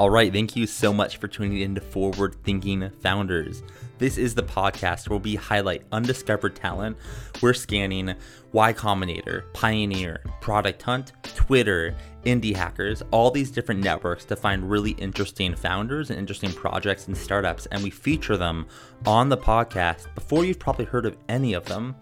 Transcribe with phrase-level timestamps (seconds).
[0.00, 3.62] All right, thank you so much for tuning in to Forward Thinking Founders.
[3.98, 6.96] This is the podcast where we highlight undiscovered talent.
[7.42, 8.14] We're scanning
[8.52, 11.94] Y Combinator, Pioneer, Product Hunt, Twitter,
[12.24, 17.14] Indie Hackers, all these different networks to find really interesting founders and interesting projects and
[17.14, 18.68] startups, and we feature them
[19.04, 21.94] on the podcast before you've probably heard of any of them.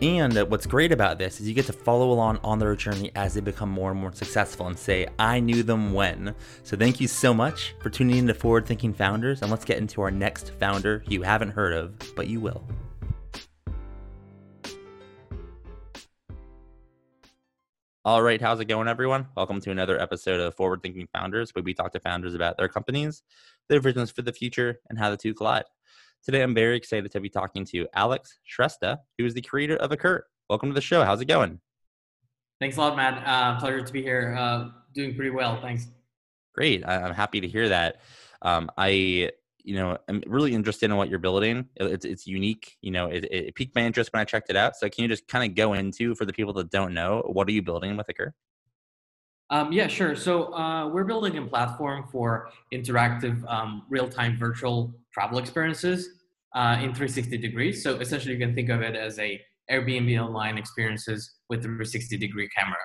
[0.00, 3.34] And what's great about this is you get to follow along on their journey as
[3.34, 6.34] they become more and more successful and say, I knew them when.
[6.64, 9.40] So thank you so much for tuning in to Forward Thinking Founders.
[9.40, 12.66] And let's get into our next founder you haven't heard of, but you will.
[18.04, 19.28] All right, how's it going, everyone?
[19.36, 22.68] Welcome to another episode of Forward Thinking Founders, where we talk to founders about their
[22.68, 23.22] companies,
[23.68, 25.64] their visions for the future, and how the two collide.
[26.24, 29.90] Today, I'm very excited to be talking to Alex Shrestha, who is the creator of
[29.90, 30.20] Oqqur.
[30.48, 31.04] Welcome to the show.
[31.04, 31.60] How's it going?
[32.60, 33.22] Thanks a lot, Matt.
[33.26, 34.34] Uh, pleasure to be here.
[34.38, 35.60] Uh, doing pretty well.
[35.60, 35.86] Thanks.
[36.54, 36.82] Great.
[36.86, 38.00] I'm happy to hear that.
[38.40, 39.32] Um, I,
[39.64, 41.68] you know, I'm really interested in what you're building.
[41.76, 42.78] It's it's unique.
[42.80, 44.76] You know, it, it piqued my interest when I checked it out.
[44.76, 47.46] So can you just kind of go into for the people that don't know what
[47.48, 48.30] are you building with Oqqur?
[49.50, 50.16] Um, yeah, sure.
[50.16, 56.08] So uh, we're building a platform for interactive, um, real-time virtual travel experiences
[56.54, 57.82] uh, in 360 degrees.
[57.82, 62.48] So essentially, you can think of it as a Airbnb online experiences with 360 degree
[62.56, 62.76] camera.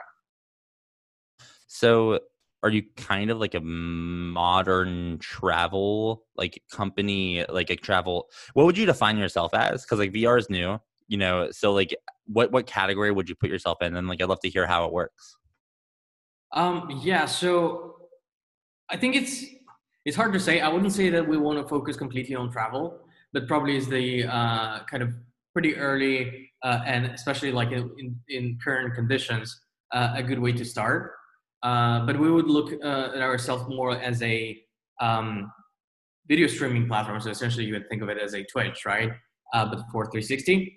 [1.67, 2.19] So,
[2.61, 8.27] are you kind of like a modern travel like company, like a travel?
[8.53, 9.83] What would you define yourself as?
[9.83, 11.51] Because like VR is new, you know.
[11.51, 13.95] So like, what what category would you put yourself in?
[13.95, 15.37] And like, I'd love to hear how it works.
[16.51, 16.99] Um.
[17.03, 17.25] Yeah.
[17.25, 17.95] So,
[18.89, 19.45] I think it's
[20.05, 20.59] it's hard to say.
[20.59, 22.99] I wouldn't say that we want to focus completely on travel,
[23.33, 25.09] but probably is the uh, kind of
[25.53, 29.59] pretty early uh, and especially like in, in current conditions,
[29.93, 31.13] uh, a good way to start.
[31.63, 34.57] Uh, but we would look uh, at ourselves more as a
[35.01, 35.51] um,
[36.27, 37.19] video streaming platform.
[37.19, 39.11] So essentially, you would think of it as a Twitch, right?
[39.53, 40.75] Uh, but for 360.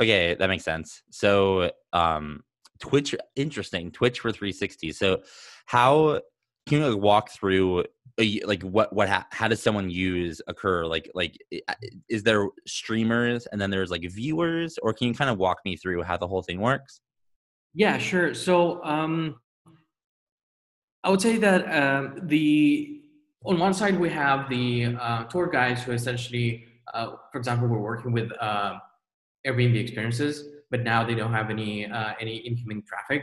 [0.00, 1.02] Okay, that makes sense.
[1.10, 2.42] So, um,
[2.80, 3.90] Twitch, interesting.
[3.90, 4.92] Twitch for 360.
[4.92, 5.22] So,
[5.66, 6.20] how
[6.66, 7.84] can you like walk through
[8.44, 10.88] like what what how does someone use Oqqur?
[10.88, 11.36] Like like
[12.08, 14.78] is there streamers and then there's like viewers?
[14.82, 17.00] Or can you kind of walk me through how the whole thing works?
[17.74, 18.34] Yeah sure.
[18.34, 19.36] So um
[21.04, 23.00] i would say that um the
[23.44, 27.80] on one side we have the uh, tour guides who essentially uh, for example we're
[27.80, 28.78] working with uh,
[29.44, 33.22] airbnb experiences but now they don't have any uh, any incoming traffic.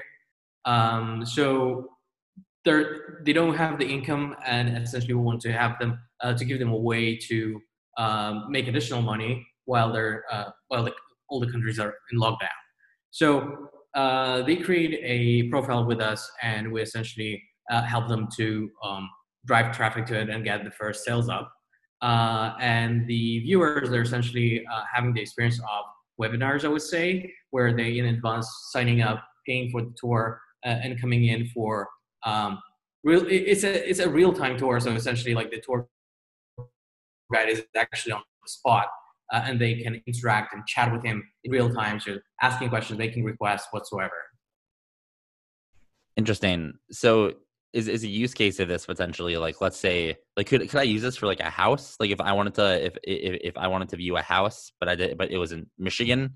[0.63, 1.89] Um, so
[2.65, 6.45] they're they don't have the income and essentially we want to have them uh, to
[6.45, 7.59] give them a way to
[7.97, 10.93] um, make additional money while they're uh, while the,
[11.29, 12.59] all the countries are in lockdown.
[13.11, 18.69] So uh, they create a profile with us and we essentially uh, help them to
[18.83, 19.09] um,
[19.45, 21.51] drive traffic to it and get the first sales up.
[22.01, 25.85] Uh, and the viewers are essentially uh, having the experience of
[26.21, 30.99] webinars i would say where they in advance signing up paying for the tour and
[30.99, 31.87] coming in for
[32.25, 32.59] um,
[33.03, 35.87] real it's a it's a real time tour so essentially like the tour
[37.31, 38.87] guide is actually on the spot
[39.33, 42.97] uh, and they can interact and chat with him in real time so asking questions
[42.97, 44.13] making requests whatsoever.
[46.17, 46.73] Interesting.
[46.91, 47.33] So
[47.71, 50.83] is, is a use case of this potentially like let's say like could, could i
[50.83, 51.95] use this for like a house?
[51.99, 54.89] Like if i wanted to if if, if i wanted to view a house but
[54.89, 56.33] i did but it was in michigan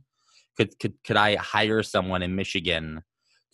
[0.57, 3.01] could could could i hire someone in michigan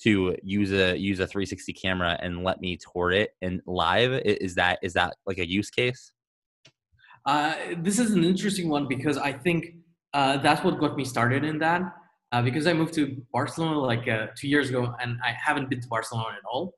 [0.03, 4.55] to use a use a 360 camera and let me tour it and live is
[4.55, 6.11] that is that like a use case?
[7.25, 9.75] Uh, this is an interesting one because i think
[10.13, 11.81] uh, that's what got me started in that
[12.31, 15.81] uh, because i moved to barcelona like uh, two years ago and i haven't been
[15.81, 16.75] to barcelona at all.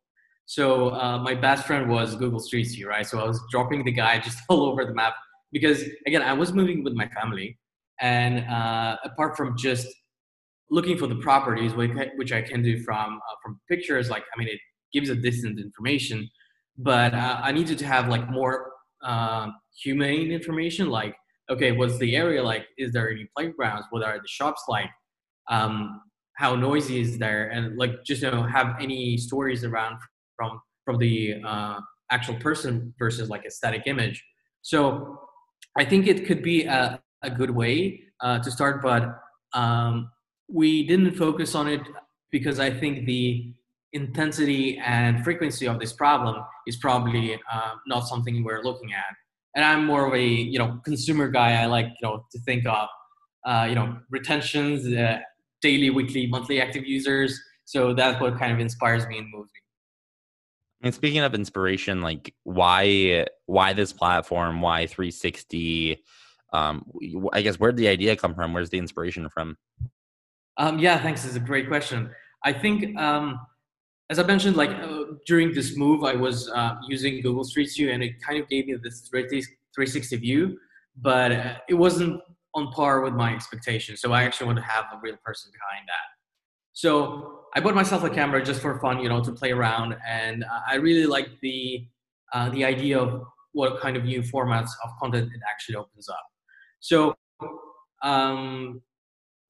[0.47, 3.05] So uh, my best friend was google street view right?
[3.05, 5.13] So i was dropping the guy just all over the map
[5.51, 7.57] because again i was moving with my family
[8.01, 9.87] and uh, apart from just
[10.71, 14.09] looking for the properties, which I can do from uh, from pictures.
[14.09, 14.59] Like, I mean, it
[14.93, 16.27] gives a distant information,
[16.77, 18.71] but uh, I needed to have like more
[19.03, 19.49] uh,
[19.83, 20.89] humane information.
[20.89, 21.15] Like,
[21.49, 22.65] okay, what's the area like?
[22.77, 23.85] Is there any playgrounds?
[23.91, 24.89] What are the shops like?
[25.49, 26.01] Um,
[26.37, 27.49] how noisy is there?
[27.49, 29.97] And like, just you know, have any stories around
[30.35, 31.79] from from the uh,
[32.09, 34.23] actual person versus like a static image.
[34.63, 35.19] So,
[35.77, 39.03] I think it could be a, a good way uh, to start, but
[39.53, 40.09] um,
[40.51, 41.81] we didn't focus on it
[42.31, 43.53] because I think the
[43.93, 49.15] intensity and frequency of this problem is probably uh, not something we're looking at.
[49.55, 51.61] And I'm more of a you know consumer guy.
[51.61, 52.87] I like you know to think of
[53.45, 55.19] uh, you know retentions, uh,
[55.61, 57.39] daily, weekly, monthly active users.
[57.65, 59.61] So that's what kind of inspires me and moves me.
[60.83, 64.61] And speaking of inspiration, like why why this platform?
[64.61, 66.01] Why 360?
[66.53, 66.85] Um,
[67.31, 68.53] I guess where'd the idea come from?
[68.53, 69.57] Where's the inspiration from?
[70.57, 71.25] Um, yeah, thanks.
[71.25, 72.09] It's a great question.
[72.43, 73.39] I think, um,
[74.09, 77.91] as I mentioned, like uh, during this move, I was uh, using Google Street View,
[77.91, 80.57] and it kind of gave me this 360 view,
[80.97, 82.21] but uh, it wasn't
[82.53, 84.01] on par with my expectations.
[84.01, 86.07] So I actually want to have a real person behind that.
[86.73, 90.45] So I bought myself a camera just for fun, you know, to play around, and
[90.67, 91.85] I really like the
[92.33, 96.25] uh, the idea of what kind of new formats of content it actually opens up.
[96.79, 97.13] So
[98.03, 98.81] um,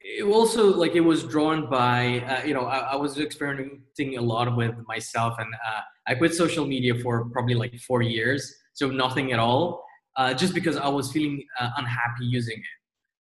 [0.03, 4.21] it also like it was drawn by uh, you know I, I, was experimenting a
[4.21, 8.89] lot with myself, and uh, I quit social media for probably like four years, so
[8.89, 9.83] nothing at all,
[10.17, 12.65] uh, just because I was feeling uh, unhappy using it.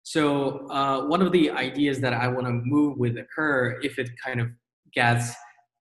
[0.04, 4.10] So uh, one of the ideas that I want to move with Oqqur, if it
[4.24, 4.48] kind of
[4.92, 5.32] gets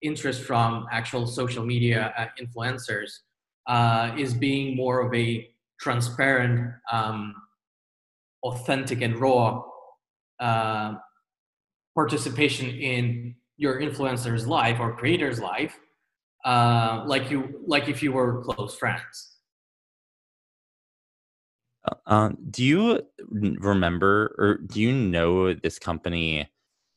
[0.01, 3.11] interest from actual social media uh, influencers,
[4.17, 5.47] is being more of a
[5.79, 7.33] transparent, um,
[8.43, 9.63] authentic, and raw
[10.41, 10.95] uh,
[11.95, 15.79] participation in your influencer's life or creator's life,
[16.43, 19.37] uh, like you like if you were close friends.
[21.85, 26.49] Uh, um, do you remember or do you know this company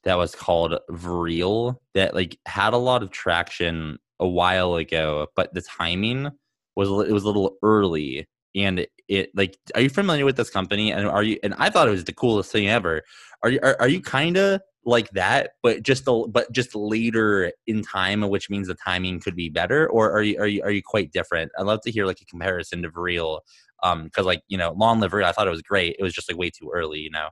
[0.05, 5.53] that was called Vreel that like had a lot of traction a while ago, but
[5.55, 6.31] the timing
[6.77, 10.93] was it was a little early and it like are you familiar with this company?
[10.93, 13.03] And are you and I thought it was the coolest thing ever.
[13.43, 17.51] Are you are, are you kind of like that but just the but just later
[17.67, 19.89] in time which means the timing could be better?
[19.89, 21.53] Or are you are you are you quite different?
[21.59, 23.41] I'd love to hear like a comparison to real
[23.83, 25.97] um because like you know long live i thought it was great.
[25.99, 27.29] It was just like way too early you know?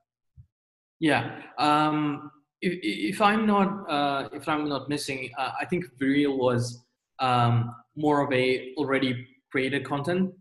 [1.01, 2.31] Yeah um
[2.61, 2.79] if,
[3.15, 6.85] if i'm not uh if i'm not missing uh, i think real was
[7.19, 10.33] um more of a already created content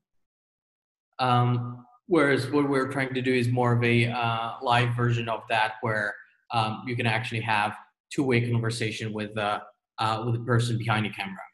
[1.21, 5.41] um whereas what we're trying to do is more of a uh, live version of
[5.49, 6.13] that where
[6.51, 7.73] um, you can actually have
[8.11, 9.59] two-way conversation with uh,
[9.99, 11.47] uh, with the person behind the camera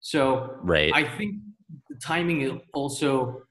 [0.00, 1.36] so right i think
[1.88, 3.42] the timing also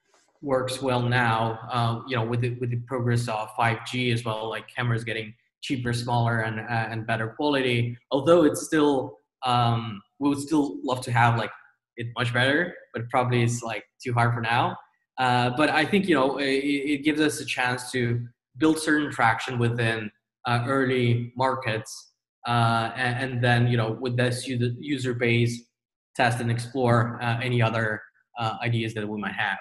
[0.41, 1.59] works well now.
[1.71, 5.33] Uh, you know, with the, with the progress of 5G as well, like cameras getting
[5.61, 7.97] cheaper, smaller, and uh, and better quality.
[8.11, 11.51] Although it's still, um, we would still love to have like
[11.97, 14.77] it much better, but probably it's like too hard for now.
[15.17, 18.27] Uh, but I think you know it, it, gives us a chance to
[18.57, 20.11] build certain traction within
[20.45, 22.11] uh, early markets,
[22.47, 25.63] uh, and, and, then you know with this user base,
[26.15, 28.01] test and explore uh, any other
[28.61, 29.57] ideas that we might have.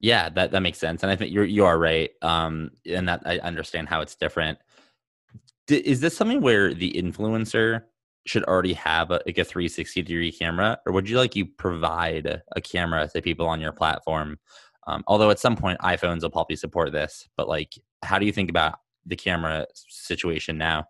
[0.00, 2.10] Yeah, that that makes sense, and I think you're you are right.
[2.22, 4.58] Um, and that I understand how it's different.
[5.66, 7.82] D- is this something where the influencer
[8.26, 12.40] should already have a, like a 360 degree camera, or would you like you provide
[12.54, 14.38] a camera to people on your platform?
[14.86, 17.72] Um, although at some point iPhones will probably support this, but like,
[18.02, 20.84] how do you think about the camera situation now?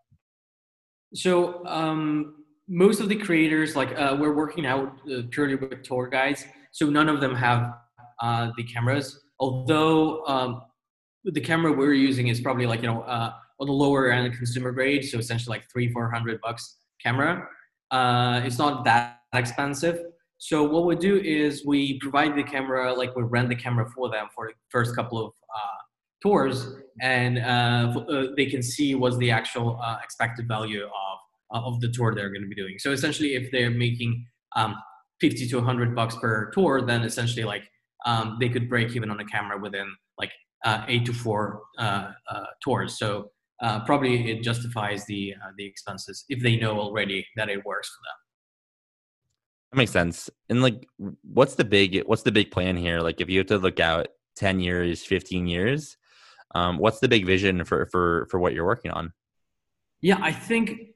[1.14, 6.08] So um, most of the creators, like uh, we're working out uh, purely with tour
[6.08, 7.74] guides, so none of them have
[8.20, 9.20] uh, the cameras.
[9.40, 10.62] Although um,
[11.24, 14.70] the camera we're using is probably like you know uh, on the lower end consumer
[14.70, 17.46] grade, so essentially like three four hundred bucks camera.
[17.90, 20.00] Uh, it's not that expensive.
[20.38, 24.10] So what we do is we provide the camera, like we rent the camera for
[24.10, 25.80] them for the first couple of uh,
[26.22, 31.18] tours, and uh, uh, they can see what's the actual uh, expected value of
[31.52, 32.78] of the tour they're going to be doing.
[32.78, 34.24] So essentially, if they're making
[34.54, 34.76] um,
[35.20, 37.64] 50 to 100 bucks per tour, then essentially like
[38.06, 40.30] um, they could break even on a camera within like
[40.64, 42.98] uh, eight to four uh, uh, tours.
[42.98, 47.64] So uh, probably it justifies the uh, the expenses if they know already that it
[47.64, 48.16] works for them.
[49.72, 50.30] That makes sense.
[50.48, 50.86] And like,
[51.22, 53.00] what's the big what's the big plan here?
[53.00, 55.96] Like, if you have to look out ten years, fifteen years,
[56.54, 59.12] um, what's the big vision for for for what you're working on?
[60.00, 60.94] Yeah, I think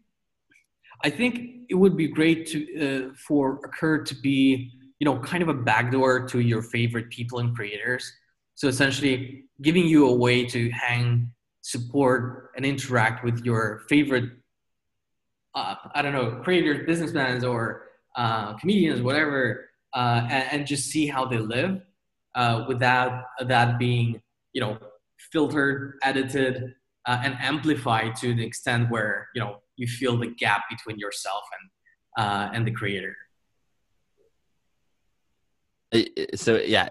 [1.02, 5.42] I think it would be great to uh, for Oqqur to be you know kind
[5.42, 8.10] of a backdoor to your favorite people and creators
[8.54, 11.30] so essentially giving you a way to hang
[11.64, 14.30] support and interact with your favorite
[15.54, 21.06] uh, i don't know creators businessmen or uh, comedians whatever uh, and, and, just see
[21.06, 21.80] how they live
[22.34, 24.20] uh, without that being
[24.52, 24.76] you know
[25.32, 26.74] filtered edited
[27.06, 31.44] uh, and amplified to the extent where you know you feel the gap between yourself
[31.58, 31.70] and
[32.26, 33.16] uh, and the creator.
[36.34, 36.90] So yeah,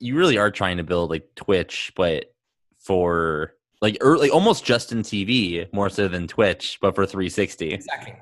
[0.00, 2.34] you really are trying to build like Twitch, but
[2.78, 7.72] for like early, almost just in TV more so than Twitch, but for 360.
[7.72, 8.14] Exactly.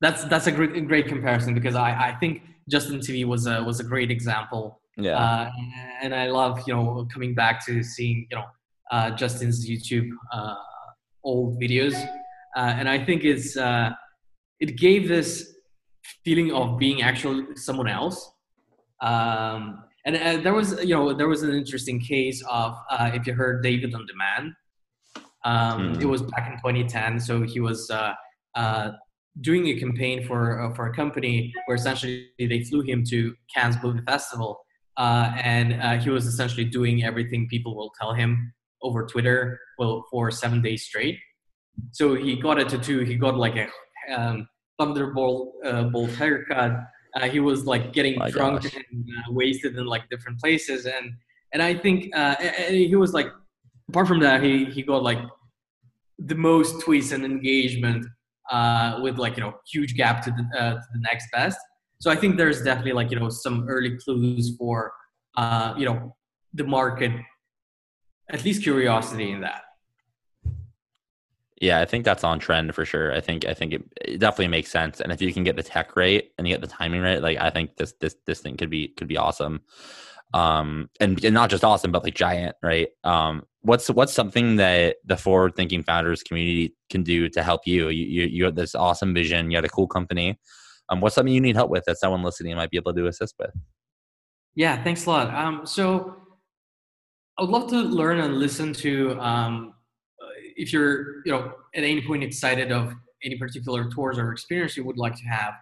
[0.00, 3.80] that's that's a great great comparison because I, I think Justin TV was a was
[3.80, 4.80] a great example.
[4.96, 5.16] Yeah.
[5.16, 5.50] Uh,
[6.02, 8.44] and I love you know coming back to seeing you know
[8.90, 10.54] uh, Justin's YouTube uh,
[11.24, 11.94] old videos,
[12.56, 13.90] uh, and I think it's uh,
[14.60, 15.54] it gave this
[16.24, 18.30] feeling of being actually someone else.
[19.00, 22.76] Um, and uh, there was you know there was an interesting case of
[23.14, 24.54] if you heard David on Demand.
[25.44, 26.00] Um, hmm.
[26.00, 27.90] It was back in 2010, so he was
[29.40, 33.76] doing a campaign for uh, for a company where essentially they flew him to Cannes
[33.82, 34.60] Movie Festival,
[34.96, 38.52] uh, and uh, he was essentially doing everything people will tell him
[38.82, 41.18] over Twitter well for seven days straight.
[41.92, 43.00] So he got a tattoo.
[43.00, 43.68] He got like a
[44.14, 46.72] um, thunderbolt uh, bolt haircut.
[47.14, 48.74] Uh, he was like getting My drunk gosh.
[48.74, 51.12] and uh, wasted in like different places, and
[51.52, 53.28] and I think and he was like
[53.88, 55.18] apart from that, he he got like
[56.18, 58.06] the most tweets and engagement
[58.50, 61.58] uh, with like you know huge gap to the, uh, to the next best.
[62.00, 64.92] So I think there's definitely like you know some early clues for
[65.36, 66.16] uh, you know
[66.54, 67.12] the market,
[68.30, 69.62] at least curiosity in that.
[71.60, 73.12] Yeah, I think that's on trend for sure.
[73.12, 75.00] I think I think it, it, definitely makes sense.
[75.00, 77.38] And if you can get the tech right and you get the timing right, like
[77.38, 79.62] I think this this this thing could be could be awesome.
[80.34, 82.88] Um and, and not just awesome, but like giant, right?
[83.02, 87.88] Um what's what's something that the forward thinking founders community can do to help you?
[87.88, 90.38] You you, you have this awesome vision, you had a cool company.
[90.88, 93.34] Um, what's something you need help with that someone listening might be able to assist
[93.38, 93.50] with?
[94.54, 95.34] Yeah, thanks a lot.
[95.34, 96.16] Um, so
[97.38, 99.74] I would love to learn and listen to um,
[100.56, 104.84] if you're you know at any point excited of any particular tours or experience you
[104.84, 105.54] would like to have,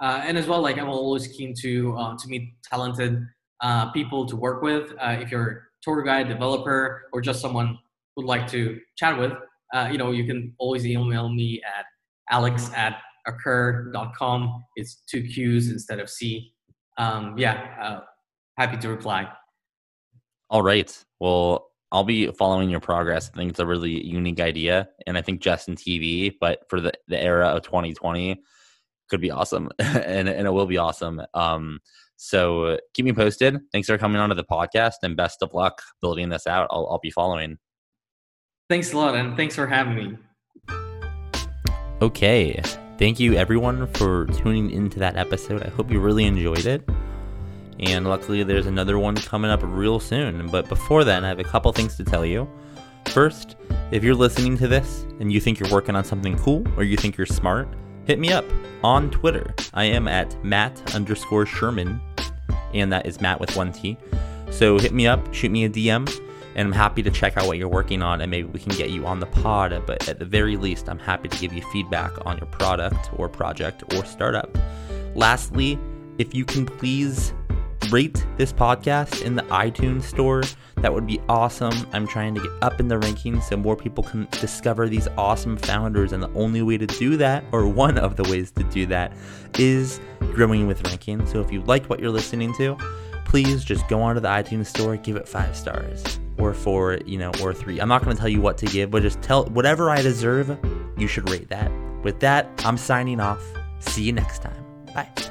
[0.00, 3.26] uh, and as well like I'm always keen to uh, to meet talented
[3.60, 4.92] uh, people to work with.
[4.98, 7.78] Uh, if you're tour guide, developer, or just someone
[8.14, 9.32] who'd like to chat with,
[9.74, 11.86] uh, you know, you can always email me at
[12.30, 14.64] alex at oqqur.com.
[14.76, 16.52] It's two Q's instead of C.
[16.98, 18.00] Um, yeah, uh,
[18.58, 19.28] happy to reply.
[20.48, 21.04] All right.
[21.20, 23.30] Well, I'll be following your progress.
[23.32, 24.88] I think it's a really unique idea.
[25.06, 28.40] And I think Justin TV, but for the, the era of 2020,
[29.08, 29.70] could be awesome.
[29.78, 31.22] and, and it will be awesome.
[31.34, 31.80] Um,
[32.22, 33.58] so uh, keep me posted.
[33.72, 36.68] Thanks for coming onto the podcast and best of luck building this out.
[36.70, 37.56] I'll, I'll be following.
[38.68, 39.14] Thanks a lot.
[39.16, 40.18] And thanks for having me.
[42.02, 42.60] Okay.
[42.98, 45.62] Thank you, everyone, for tuning into that episode.
[45.62, 46.86] I hope you really enjoyed it.
[47.78, 50.46] And luckily, there's another one coming up real soon.
[50.48, 52.46] But before then, I have a couple things to tell you.
[53.06, 53.56] First,
[53.92, 56.98] if you're listening to this and you think you're working on something cool or you
[56.98, 57.66] think you're smart,
[58.04, 58.44] hit me up
[58.84, 59.54] on Twitter.
[59.72, 62.00] I am at Matt underscore Sherman,
[62.74, 63.96] and that is Matt with one T.
[64.50, 66.08] So hit me up, shoot me a DM,
[66.54, 68.90] and I'm happy to check out what you're working on, and maybe we can get
[68.90, 69.82] you on the pod.
[69.86, 73.28] But at the very least, I'm happy to give you feedback on your product or
[73.28, 74.56] project or startup.
[75.14, 75.78] Lastly,
[76.18, 77.32] if you can please
[77.90, 80.42] rate this podcast in the iTunes store.
[80.82, 81.86] That would be awesome.
[81.92, 85.56] I'm trying to get up in the rankings so more people can discover these awesome
[85.56, 86.12] founders.
[86.12, 89.12] And the only way to do that, or one of the ways to do that,
[89.58, 90.00] is
[90.32, 91.26] growing with ranking.
[91.26, 92.78] So if you like what you're listening to,
[93.26, 97.30] please just go onto the iTunes store, give it five stars or four, you know,
[97.42, 97.78] or three.
[97.78, 100.58] I'm not going to tell you what to give, but just tell whatever I deserve,
[100.96, 101.70] you should rate that.
[102.02, 103.42] With that, I'm signing off.
[103.80, 104.64] See you next time.
[104.94, 105.29] Bye.